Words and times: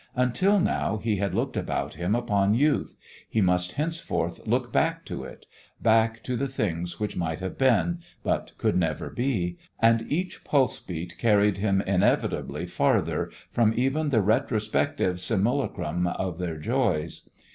Until 0.15 0.59
now 0.59 0.97
he 0.97 1.17
had 1.17 1.35
looked 1.35 1.55
about 1.55 1.93
him 1.93 2.15
upon 2.15 2.55
Youth; 2.55 2.95
he 3.29 3.39
must 3.39 3.73
henceforth 3.73 4.41
look 4.47 4.73
back 4.73 5.05
to 5.05 5.23
it 5.25 5.45
back 5.79 6.23
to 6.23 6.35
the 6.35 6.47
things 6.47 6.99
which 6.99 7.15
might 7.15 7.39
have 7.39 7.55
been, 7.55 7.99
but 8.23 8.53
could 8.57 8.75
never 8.75 9.11
be 9.11 9.59
and 9.79 10.11
each 10.11 10.43
pulse 10.43 10.79
beat 10.79 11.19
carried 11.19 11.59
him 11.59 11.81
inevitably 11.81 12.65
farther 12.65 13.29
from 13.51 13.75
even 13.77 14.09
the 14.09 14.21
retrospective 14.23 15.19
simulacrum 15.21 16.07
of 16.07 16.39
their 16.39 16.57
joys. 16.57 17.29